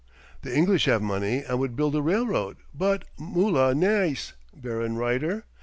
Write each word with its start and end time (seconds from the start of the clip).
"The 0.41 0.51
English 0.57 0.85
have 0.85 1.03
money 1.03 1.43
and 1.47 1.59
would 1.59 1.75
build 1.75 1.93
the 1.93 2.01
railroad; 2.01 2.57
but, 2.73 3.03
'Mollah 3.19 3.75
neis' 3.75 4.33
Baron 4.51 4.95
Reuter? 4.95 5.45